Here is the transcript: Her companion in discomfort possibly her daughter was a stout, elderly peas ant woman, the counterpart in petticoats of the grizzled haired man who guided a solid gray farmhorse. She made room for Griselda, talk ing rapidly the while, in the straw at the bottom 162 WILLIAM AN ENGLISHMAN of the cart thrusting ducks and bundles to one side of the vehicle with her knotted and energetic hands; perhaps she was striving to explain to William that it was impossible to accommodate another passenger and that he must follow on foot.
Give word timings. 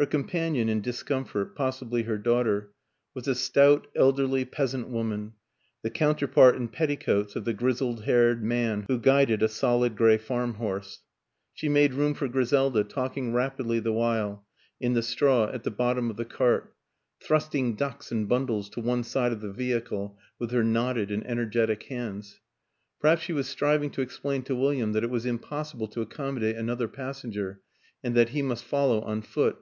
Her 0.00 0.06
companion 0.06 0.70
in 0.70 0.80
discomfort 0.80 1.54
possibly 1.54 2.04
her 2.04 2.16
daughter 2.16 2.72
was 3.12 3.28
a 3.28 3.34
stout, 3.34 3.86
elderly 3.94 4.46
peas 4.46 4.74
ant 4.74 4.88
woman, 4.88 5.34
the 5.82 5.90
counterpart 5.90 6.56
in 6.56 6.68
petticoats 6.68 7.36
of 7.36 7.44
the 7.44 7.52
grizzled 7.52 8.04
haired 8.04 8.42
man 8.42 8.86
who 8.88 8.98
guided 8.98 9.42
a 9.42 9.46
solid 9.48 9.96
gray 9.98 10.16
farmhorse. 10.16 11.00
She 11.52 11.68
made 11.68 11.92
room 11.92 12.14
for 12.14 12.28
Griselda, 12.28 12.82
talk 12.82 13.18
ing 13.18 13.34
rapidly 13.34 13.78
the 13.78 13.92
while, 13.92 14.46
in 14.80 14.94
the 14.94 15.02
straw 15.02 15.50
at 15.52 15.64
the 15.64 15.70
bottom 15.70 16.08
162 16.08 16.42
WILLIAM 16.42 16.54
AN 16.54 16.64
ENGLISHMAN 16.64 17.18
of 17.18 17.18
the 17.18 17.20
cart 17.20 17.22
thrusting 17.22 17.74
ducks 17.76 18.10
and 18.10 18.26
bundles 18.26 18.70
to 18.70 18.80
one 18.80 19.04
side 19.04 19.32
of 19.32 19.42
the 19.42 19.52
vehicle 19.52 20.18
with 20.38 20.50
her 20.52 20.64
knotted 20.64 21.10
and 21.10 21.26
energetic 21.26 21.82
hands; 21.82 22.40
perhaps 22.98 23.20
she 23.20 23.34
was 23.34 23.46
striving 23.46 23.90
to 23.90 24.00
explain 24.00 24.40
to 24.44 24.56
William 24.56 24.92
that 24.92 25.04
it 25.04 25.10
was 25.10 25.26
impossible 25.26 25.88
to 25.88 26.00
accommodate 26.00 26.56
another 26.56 26.88
passenger 26.88 27.60
and 28.02 28.14
that 28.14 28.30
he 28.30 28.40
must 28.40 28.64
follow 28.64 29.02
on 29.02 29.20
foot. 29.20 29.58